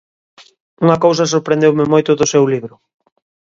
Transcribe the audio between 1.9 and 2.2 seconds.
moito